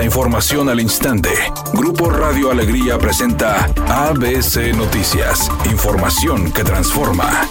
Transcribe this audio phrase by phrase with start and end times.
[0.00, 1.28] La información al instante.
[1.74, 5.50] Grupo Radio Alegría presenta ABC Noticias.
[5.70, 7.46] Información que transforma.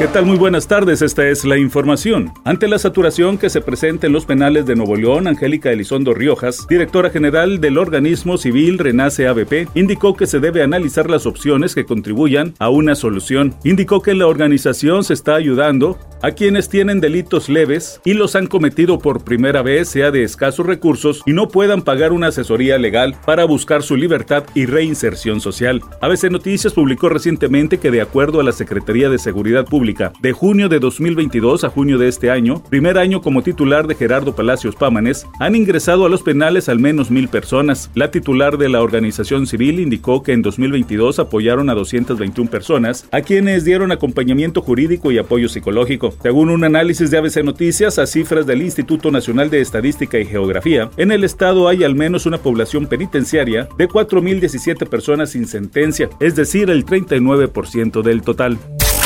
[0.00, 0.26] ¿Qué tal?
[0.26, 2.32] Muy buenas tardes, esta es la información.
[2.42, 6.66] Ante la saturación que se presenta en los penales de Nuevo León, Angélica Elizondo Riojas,
[6.68, 11.84] directora general del organismo civil Renace ABP, indicó que se debe analizar las opciones que
[11.84, 13.54] contribuyan a una solución.
[13.62, 18.46] Indicó que la organización se está ayudando a quienes tienen delitos leves y los han
[18.46, 23.16] cometido por primera vez, sea de escasos recursos y no puedan pagar una asesoría legal
[23.26, 25.82] para buscar su libertad y reinserción social.
[26.00, 30.68] ABC Noticias publicó recientemente que de acuerdo a la Secretaría de Seguridad Pública, de junio
[30.68, 35.26] de 2022 a junio de este año, primer año como titular de Gerardo Palacios Pámanes,
[35.40, 37.90] han ingresado a los penales al menos mil personas.
[37.94, 43.22] La titular de la organización civil indicó que en 2022 apoyaron a 221 personas, a
[43.22, 46.11] quienes dieron acompañamiento jurídico y apoyo psicológico.
[46.20, 50.90] Según un análisis de ABC Noticias a cifras del Instituto Nacional de Estadística y Geografía,
[50.96, 56.36] en el estado hay al menos una población penitenciaria de 4.017 personas sin sentencia, es
[56.36, 58.58] decir, el 39% del total.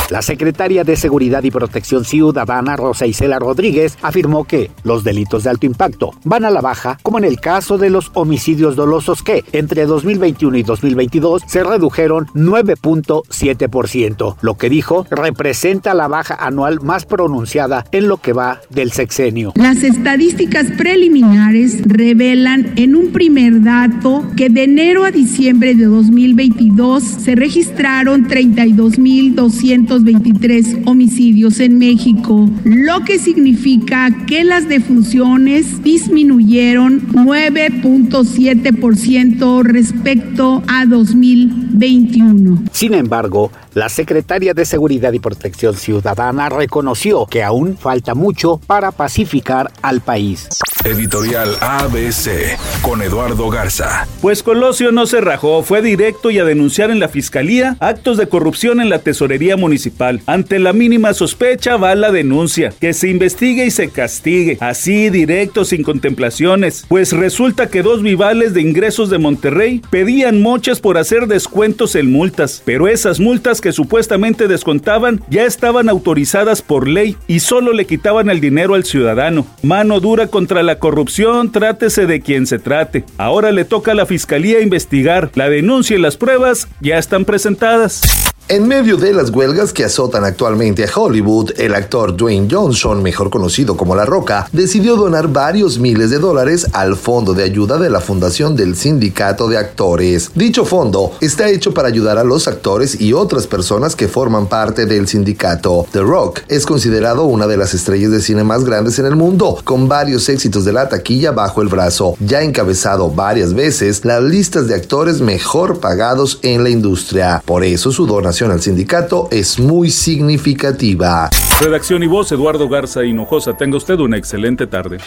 [0.09, 5.51] La secretaria de Seguridad y Protección Ciudadana, Rosa Isela Rodríguez, afirmó que los delitos de
[5.51, 9.43] alto impacto van a la baja, como en el caso de los homicidios dolosos que
[9.51, 17.05] entre 2021 y 2022 se redujeron 9.7%, lo que dijo representa la baja anual más
[17.05, 19.55] pronunciada en lo que va del sexenio.
[19.57, 27.03] Las estadísticas preliminares revelan en un primer dato que de enero a diciembre de 2022
[27.03, 39.63] se registraron 32.200 23 homicidios en México, lo que significa que las defunciones disminuyeron 9.7%
[39.63, 42.63] respecto a 2021.
[42.73, 48.93] Sin embargo, la secretaria de Seguridad y Protección Ciudadana reconoció que aún falta mucho para
[48.93, 50.49] pacificar al país.
[50.87, 54.07] Editorial ABC con Eduardo Garza.
[54.23, 58.29] Pues Colosio no se rajó, fue directo y a denunciar en la fiscalía actos de
[58.29, 60.21] corrupción en la tesorería municipal.
[60.27, 65.65] Ante la mínima sospecha va la denuncia, que se investigue y se castigue, así directo
[65.65, 66.85] sin contemplaciones.
[66.87, 72.13] Pues resulta que dos vivales de ingresos de Monterrey pedían moches por hacer descuentos en
[72.13, 77.87] multas, pero esas multas que supuestamente descontaban ya estaban autorizadas por ley y solo le
[77.87, 79.49] quitaban el dinero al ciudadano.
[79.65, 83.05] Mano dura contra la corrupción, trátese de quien se trate.
[83.19, 85.31] Ahora le toca a la fiscalía investigar.
[85.35, 88.03] La denuncia y las pruebas ya están presentadas.
[88.49, 93.29] En medio de las huelgas que azotan actualmente a Hollywood, el actor Dwayne Johnson, mejor
[93.29, 97.91] conocido como La Roca, decidió donar varios miles de dólares al fondo de ayuda de
[97.91, 100.31] la Fundación del Sindicato de Actores.
[100.37, 104.87] Dicho fondo está hecho para ayudar a los actores y otras personas que forman parte
[104.87, 105.85] del sindicato.
[105.91, 109.59] The Rock es considerado una de las estrellas de cine más grandes en el mundo,
[109.65, 112.15] con varios éxitos de la taquilla bajo el brazo.
[112.21, 117.43] Ya encabezado varias veces las listas de actores mejor pagados en la industria.
[117.45, 121.31] Por eso su donación al sindicato es muy significativa.
[121.61, 123.57] Redacción y voz, Eduardo Garza Hinojosa.
[123.57, 124.99] Tenga usted una excelente tarde.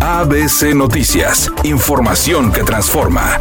[0.00, 3.38] ABC Noticias, información que transforma.